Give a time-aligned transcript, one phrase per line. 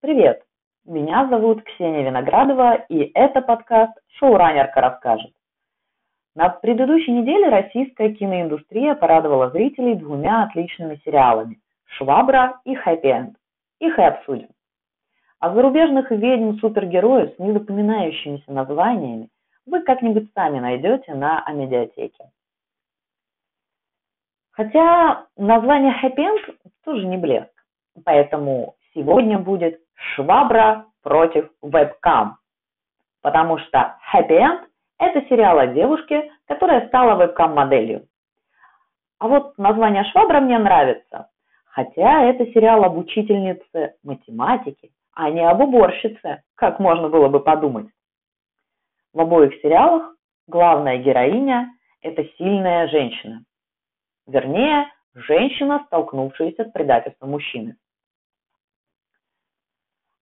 [0.00, 0.44] Привет!
[0.84, 5.32] Меня зовут Ксения Виноградова, и это подкаст «Шоураннерка расскажет».
[6.36, 13.36] На предыдущей неделе российская киноиндустрия порадовала зрителей двумя отличными сериалами «Швабра» и «Хэппи Энд».
[13.80, 14.50] Их и обсудим.
[15.40, 19.30] А зарубежных ведьм-супергероев с незапоминающимися названиями
[19.66, 22.30] вы как-нибудь сами найдете на Амедиатеке.
[24.52, 27.50] Хотя название «Хэппи Энд» тоже не блеск,
[28.04, 32.38] поэтому сегодня будет «Швабра против вебкам»,
[33.22, 34.60] потому что «Happy End»–
[34.98, 38.06] это сериал о девушке, которая стала вебкам-моделью.
[39.18, 41.28] А вот название «Швабра» мне нравится,
[41.66, 47.88] хотя это сериал об учительнице математики, а не об уборщице, как можно было бы подумать.
[49.12, 50.14] В обоих сериалах
[50.46, 53.42] главная героиня– это сильная женщина.
[54.28, 57.76] Вернее, женщина, столкнувшаяся с предательством мужчины.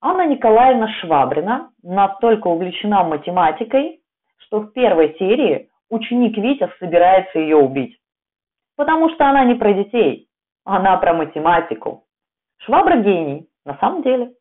[0.09, 3.99] Анна Николаевна Швабрина настолько увлечена математикой,
[4.37, 7.99] что в первой серии ученик Витя собирается ее убить.
[8.77, 10.29] Потому что она не про детей,
[10.63, 12.05] она про математику.
[12.59, 14.31] Швабра гений, на самом деле.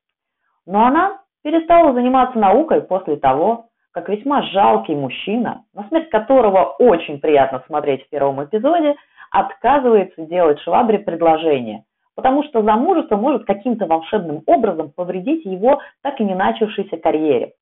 [0.66, 7.18] Но она перестала заниматься наукой после того, как весьма жалкий мужчина, на смерть которого очень
[7.18, 8.94] приятно смотреть в первом эпизоде,
[9.32, 11.82] отказывается делать Швабре предложение–
[12.16, 17.52] потому что замужество может каким-то волшебным образом повредить его так и не начавшейся карьере.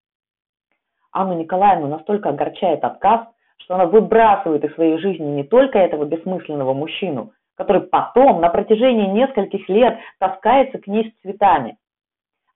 [1.12, 3.26] Анну Николаевну настолько огорчает отказ,
[3.58, 9.06] что она выбрасывает из своей жизни не только этого бессмысленного мужчину, который потом на протяжении
[9.06, 11.76] нескольких лет таскается к ней с цветами.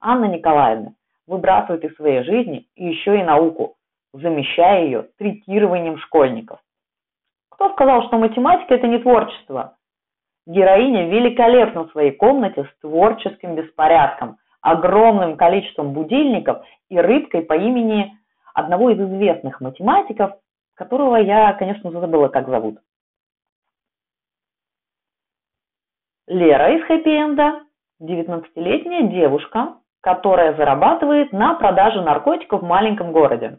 [0.01, 0.93] Анна Николаевна
[1.27, 3.75] выбрасывает из своей жизни еще и науку,
[4.13, 6.61] замещая ее третированием школьников.
[7.51, 9.78] Кто сказал, что математика– это не творчество?
[10.49, 18.19] Героиня великолепна в своей комнате с творческим беспорядком, огромным количеством будильников и рыбкой по имени
[18.55, 20.33] одного из известных математиков,
[20.75, 22.79] которого я, конечно, забыла, как зовут.
[26.27, 27.61] Лера из хэппи-энда,
[28.01, 33.59] 19-летняя девушка, которая зарабатывает на продаже наркотиков в маленьком городе.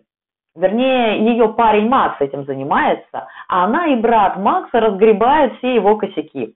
[0.56, 6.56] Вернее, ее парень Макс этим занимается, а она и брат Макса разгребают все его косяки.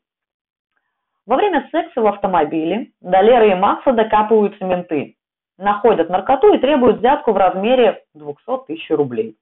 [1.25, 5.15] Во время секса в автомобиле до Леры и Макса докапываются менты,
[5.57, 9.37] находят наркоту и требуют взятку в размере 200 тысяч рублей.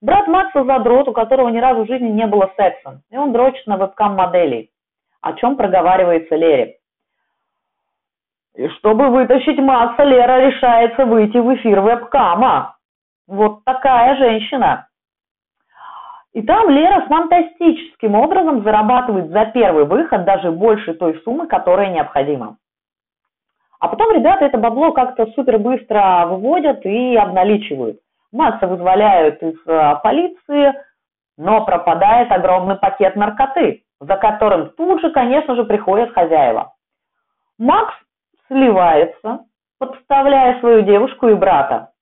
[0.00, 3.66] Брат Макса задрот, у которого ни разу в жизни не было секса, и он дрочит
[3.66, 4.70] на вебкам-моделей,
[5.20, 6.78] о чем проговаривается Лере.
[8.56, 12.76] И чтобы вытащить Макса, Лера решается выйти в эфир вебкама.
[13.26, 14.88] Вот такая женщина.
[16.34, 22.56] И там Лера фантастическим образом зарабатывает за первый выход даже больше той суммы, которая необходима.
[23.78, 28.00] А потом ребята это бабло как-то супер быстро выводят и обналичивают.
[28.32, 30.74] Макса вызволяют из э, полиции,
[31.38, 36.74] но пропадает огромный пакет наркоты, за которым тут же, конечно же, приходят хозяева.
[37.58, 37.94] Макс
[38.48, 39.44] сливается,
[39.78, 41.92] подставляя свою девушку и брата.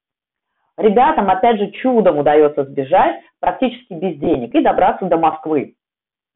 [0.79, 5.75] Ребятам, опять же, чудом удается сбежать практически без денег и добраться до Москвы,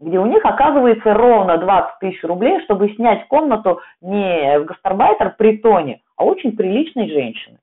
[0.00, 6.00] где у них оказывается ровно 20 тысяч рублей, чтобы снять комнату не в гастарбайтер притоне,
[6.16, 7.58] а очень приличной женщины,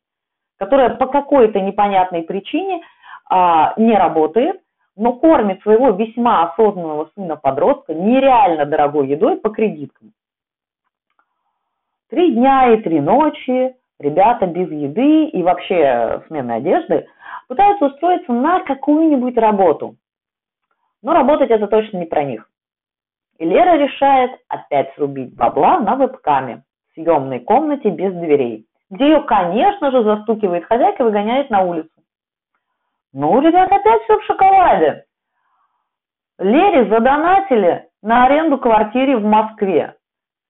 [0.58, 2.82] которая по какой-то непонятной причине
[3.30, 4.62] а, не работает,
[4.96, 10.14] но кормит своего весьма осознанного сына-подростка нереально дорогой едой по кредиткам.
[12.10, 17.08] Три дня и три ночи ребята без еды и вообще сменной одежды
[17.48, 19.96] пытаются устроиться на какую-нибудь работу.
[21.02, 22.50] Но работать это точно не про них.
[23.40, 29.22] И Лера решает опять срубить бабла на вебкаме в съемной комнате без дверей, где ее,
[29.24, 31.90] конечно же, застукивает хозяйка и выгоняет на улицу.
[33.12, 35.06] Ну, ребят, опять все в шоколаде.
[36.40, 39.96] Лере задонатили на аренду квартиры в Москве,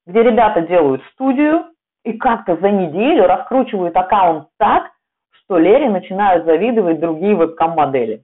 [0.05, 1.72] где ребята делают студию,
[2.03, 4.91] и как-то за неделю раскручивают аккаунт так,
[5.31, 8.23] что Лере начинают завидовать другие вебкам-модели.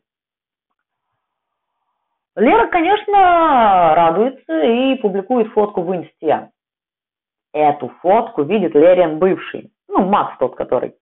[2.36, 6.50] Лера, конечно, радуется и публикует фотку в инсте.
[7.54, 10.94] Эту фотку видит Лерин бывший, ну, Макс тот, который.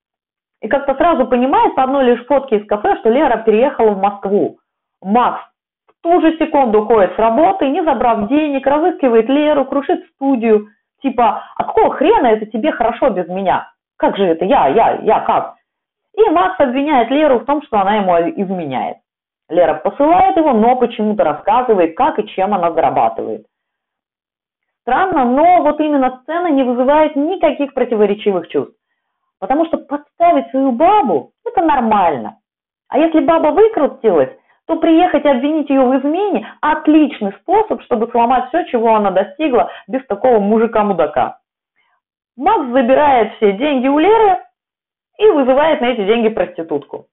[0.62, 4.60] И как-то сразу понимает по одной лишь фотке из кафе, что Лера переехала в Москву.
[5.02, 5.42] Макс
[5.88, 10.70] в ту же секунду уходит с работы, не забрав денег, разыскивает Леру, крушит студию,
[11.02, 13.72] Типа, а какого хрена это тебе хорошо без меня?
[13.98, 15.56] Как же это я, я, я, как?
[16.16, 18.98] И Макс обвиняет Леру в том, что она ему изменяет.
[19.50, 23.46] Лера посылает его, но почему-то рассказывает, как и чем она зарабатывает.
[24.82, 28.76] Странно, но вот именно сцена не вызывает никаких противоречивых чувств.
[29.40, 32.38] Потому что подставить свою бабу– это нормально.
[32.90, 34.32] А если баба выкрутилась,
[34.68, 39.72] то приехать и обвинить ее в измене– отличный способ, чтобы сломать все, чего она достигла
[39.88, 41.40] без такого мужика-мудака.
[42.36, 44.40] Макс забирает все деньги у Леры
[45.18, 47.08] и вызывает на эти деньги проститутку.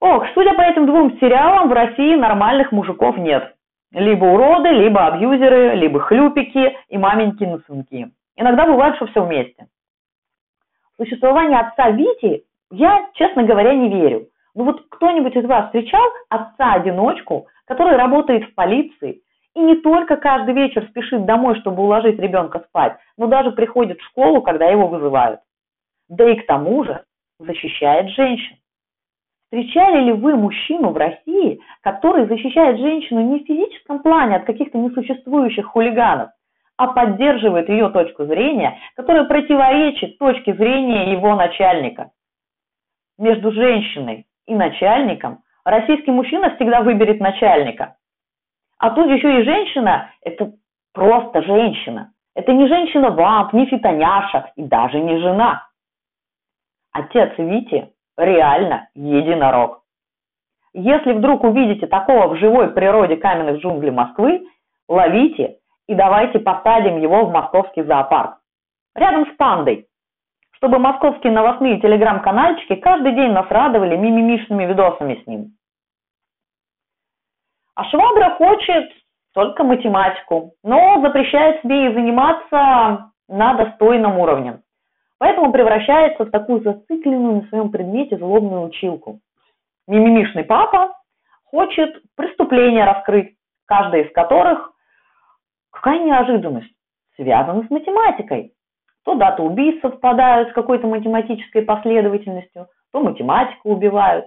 [0.00, 3.54] Ох, судя по этим двум сериалам, в России нормальных мужиков нет.
[3.92, 8.10] Либо уроды, либо абьюзеры, либо хлюпики и маменькины сынки.
[8.36, 9.66] Иногда бывает, что все вместе.
[10.92, 14.28] В существование отца Вити я, честно говоря, не верю.
[14.54, 19.22] Ну вот кто-нибудь из вас встречал отца-одиночку, который работает в полиции
[19.54, 24.04] и не только каждый вечер спешит домой, чтобы уложить ребенка спать, но даже приходит в
[24.06, 25.40] школу, когда его вызывают.
[26.08, 27.04] Да и к тому же
[27.38, 28.56] защищает женщин.
[29.44, 34.78] Встречали ли вы мужчину в России, который защищает женщину не в физическом плане от каких-то
[34.78, 36.30] несуществующих хулиганов,
[36.76, 42.10] а поддерживает ее точку зрения, которая противоречит точке зрения его начальника?
[43.16, 47.96] Между женщиной и начальником российский мужчина всегда выберет начальника.
[48.78, 50.52] А тут еще и женщина– это
[50.92, 52.12] просто женщина.
[52.34, 55.66] Это не женщина-вамп, не фитоняша и даже не жена.
[56.92, 59.82] Отец Вити реально единорог.
[60.72, 64.44] Если вдруг увидите такого в живой природе каменных джунглей Москвы,
[64.88, 68.38] ловите и давайте посадим его в московский зоопарк.
[68.96, 69.86] Рядом с пандой,
[70.56, 75.56] чтобы московские новостные телеграм-канальчики каждый день нас радовали мимимишными видосами с ним.
[77.74, 78.90] А Швабра хочет
[79.34, 84.60] только математику, но запрещает себе и заниматься на достойном уровне.
[85.18, 89.20] Поэтому превращается в такую зацикленную на своем предмете злобную училку.
[89.88, 90.96] Мимимишный папа
[91.44, 93.36] хочет преступления раскрыть,
[93.66, 94.72] каждое из которых,
[95.70, 96.72] какая неожиданность,
[97.16, 98.53] связано с математикой.
[99.04, 104.26] То даты убийств совпадают с какой-то математической последовательностью, то математику убивают.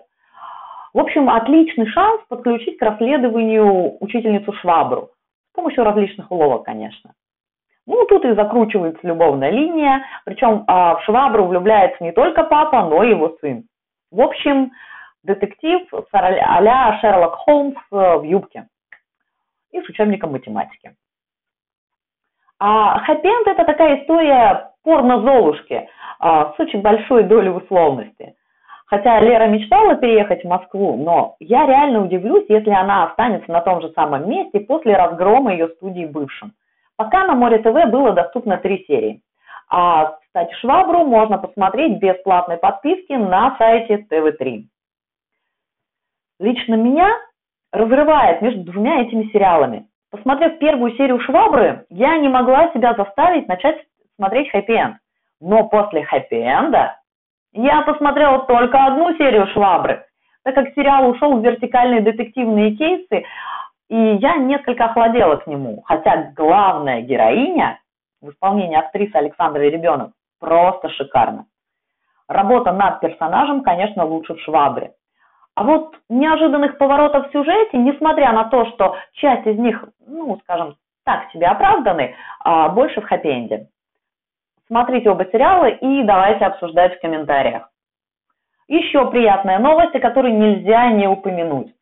[0.93, 5.09] В общем, отличный шанс подключить к расследованию учительницу Швабру
[5.51, 7.13] с помощью различных уловок, конечно.
[7.87, 13.03] Ну, тут и закручивается любовная линия, причем а, в Швабру влюбляется не только папа, но
[13.03, 13.63] и его сын.
[14.11, 14.71] В общем,
[15.23, 15.81] детектив
[16.11, 18.67] а-ля Шерлок Холмс э, в юбке
[19.71, 20.95] и с учебником математики.
[22.59, 25.87] А хэппи это такая история порно-золушки
[26.19, 28.35] а, с очень большой долей условности.
[28.87, 33.81] Хотя Лера мечтала переехать в Москву, но я реально удивлюсь, если она останется на том
[33.81, 36.53] же самом месте после разгрома ее студии бывшим.
[36.95, 39.21] Пока на Море ТВ было доступно три серии.
[39.69, 44.63] А, кстати, Швабру можно посмотреть без платной подписки на сайте ТВ3.
[46.39, 47.09] Лично меня
[47.73, 49.87] разрывает между двумя этими сериалами.
[50.09, 53.77] Посмотрев первую серию «Швабры», я не могла себя заставить начать
[54.15, 54.97] смотреть «Хэппи-энд».
[55.41, 56.97] Но после «Хэппи-энда»
[57.51, 60.05] я посмотрела только одну серию «Швабры»,
[60.43, 63.25] так как сериал ушел в вертикальные детективные кейсы,
[63.89, 65.81] и я несколько охладела к нему.
[65.85, 67.79] Хотя главная героиня
[68.21, 71.45] в исполнении актрисы Александры Ребенок просто шикарна.
[72.29, 74.93] Работа над персонажем, конечно, лучше в «Швабре».
[75.57, 80.75] А вот неожиданных поворотов в сюжете, несмотря на то, что часть из них, ну, скажем,
[81.03, 83.65] так себе оправданы, а больше в хэппи-энде.
[84.67, 87.71] Смотрите оба сериала и давайте обсуждать в комментариях.
[88.67, 91.73] Еще приятная новость, о которой нельзя не упомянуть.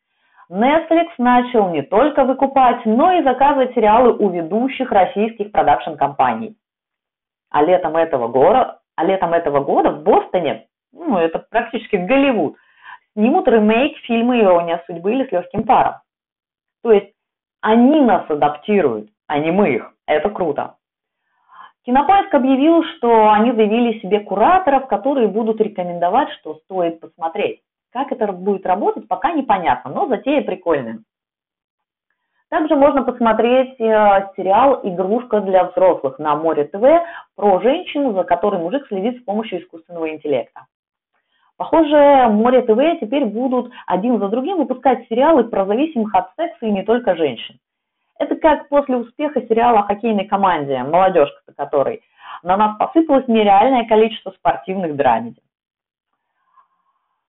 [0.50, 6.56] Netflix начал не только выкупать, но и заказывать сериалы у ведущих российских продакшн-компаний.
[7.50, 12.56] А летом этого года, а летом этого года в Бостоне, ну это практически Голливуд,
[13.16, 15.94] снимут ремейк фильма «Ирония судьбы» или «С легким паром».
[16.82, 17.12] То есть
[17.62, 19.92] они нас адаптируют, а не мы их.
[20.06, 20.76] Это круто.
[21.84, 27.62] Кинопоиск объявил, что они заявили себе кураторов, которые будут рекомендовать, что стоит посмотреть.
[27.92, 30.98] Как это будет работать, пока непонятно, но затея прикольная.
[32.50, 36.82] Также можно посмотреть э, сериал «Игрушка для взрослых» на Море ТВ
[37.34, 40.66] про женщину, за которой мужик следит с помощью искусственного интеллекта.
[41.56, 46.70] Похоже, Море ТВ теперь будут один за другим выпускать сериалы про зависимых от секса и
[46.70, 47.58] не только женщин.
[48.18, 52.02] Это как после успеха сериала о хоккейной команде «Молодежка», которой
[52.42, 55.40] на нас посыпалось нереальное количество спортивных драмеди.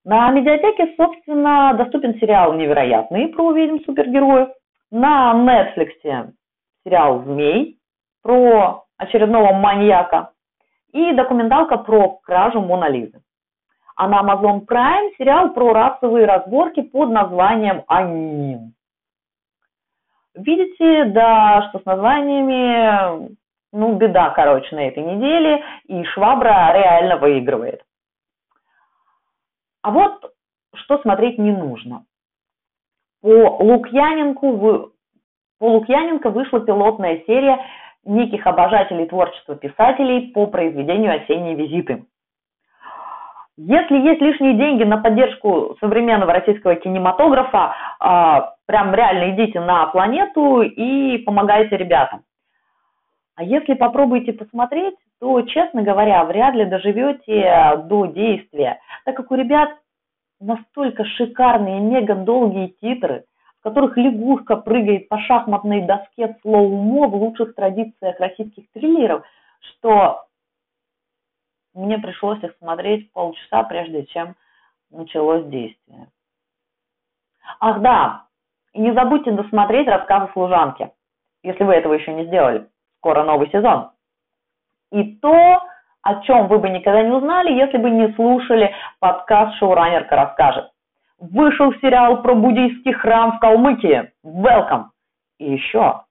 [0.04, 4.50] На медиатеке, собственно, доступен сериал «Невероятный» про ведьм супергероев.
[4.92, 6.32] На Netflix
[6.86, 7.78] сериал «Змей»
[8.24, 10.32] про очередного маньяка
[10.92, 13.22] и документалка про кражу Мона Лизы.
[13.98, 18.74] А на Amazon Prime сериал про расовые разборки под названием «Анин».
[20.38, 23.36] видите, да, что с названиями,
[23.74, 27.84] ну, беда, короче, на этой неделе, и Швабра реально выигрывает.
[29.82, 30.32] А вот
[30.76, 32.06] что смотреть не нужно.
[33.22, 34.92] По Лукьяненку,
[35.60, 37.60] по Лукьяненко вышла пилотная серия
[38.04, 42.06] неких обожателей творчества писателей по произведению «Осенние визиты».
[43.58, 50.62] Если есть лишние деньги на поддержку современного российского кинематографа, а, прям реально идите на планету
[50.62, 52.22] и помогайте ребятам.
[53.36, 59.36] А если попробуете посмотреть, то, честно говоря, вряд ли доживете до действия, так как у
[59.36, 59.70] ребят
[60.40, 63.24] настолько шикарные, мега долгие титры,
[63.60, 69.24] в которых лягушка прыгает по шахматной доске слоумо в лучших традициях российских триллеров,
[69.62, 70.27] что
[71.78, 74.36] мне пришлось их смотреть полчаса, прежде чем
[74.90, 76.08] началось действие.
[77.60, 78.24] Ах да,
[78.74, 80.92] и не забудьте досмотреть рассказы служанки,
[81.44, 82.68] если вы этого еще не сделали.
[82.98, 83.92] Скоро новый сезон.
[84.92, 85.64] И то,
[86.02, 90.72] о чем вы бы никогда не узнали, если бы не слушали подкаст «Шоураннерка расскажет».
[91.20, 94.12] Вышел сериал про буддийский храм в Калмыкии.
[94.24, 94.86] Welcome!
[95.40, 96.02] И еще,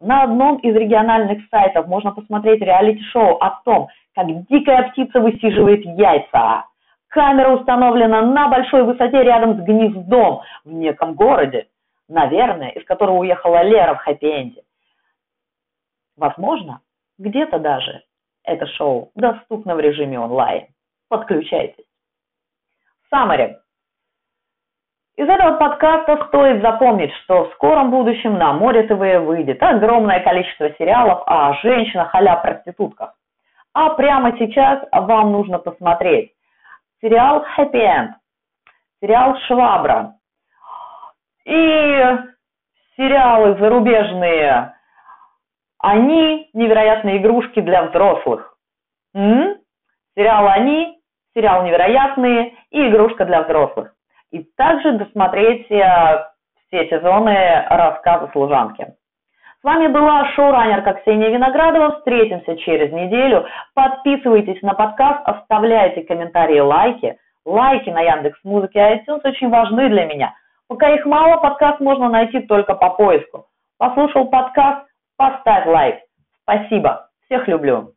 [0.00, 6.64] на одном из региональных сайтов можно посмотреть реалити-шоу о том, как дикая птица высиживает яйца.
[7.06, 11.68] Камера установлена на большой высоте рядом с гнездом в неком городе,
[12.08, 14.62] наверное, из которого уехала Лера в хэппи-энде.
[16.16, 16.80] Возможно,
[17.16, 18.02] где-то даже
[18.42, 20.66] это шоу доступно в режиме онлайн.
[21.08, 21.86] Подключайтесь.
[23.14, 23.54] Summary.
[25.16, 30.70] Из этого подкаста стоит запомнить, что в скором будущем на Море ТВ выйдет огромное количество
[30.74, 33.17] сериалов о женщинах а проститутках.
[33.80, 36.32] А прямо сейчас вам нужно посмотреть
[37.00, 38.08] сериал Happy End,
[39.00, 40.14] сериал Швабра
[41.44, 42.18] и
[42.96, 44.74] сериалы зарубежные
[45.78, 48.52] они невероятные игрушки для взрослых.
[49.14, 49.58] М?
[50.16, 50.98] Сериал «Они»,
[51.36, 53.94] сериал «Невероятные» и игрушка для взрослых.
[54.32, 56.26] И также досмотреть э,
[56.66, 58.97] все сезоны рассказа служанки.
[59.60, 61.96] С вами была шоураннерка Ксения Виноградова.
[61.96, 63.44] Встретимся через неделю.
[63.74, 67.18] Подписывайтесь на подкаст, оставляйте комментарии, лайки.
[67.44, 70.32] Лайки на Яндекс Музыке и iTunes очень важны для меня.
[70.68, 73.46] Пока их мало, подкаст можно найти только по поиску.
[73.78, 74.86] Послушал подкаст,
[75.16, 75.96] поставь лайк.
[76.44, 77.08] Спасибо.
[77.26, 77.94] Всех люблю.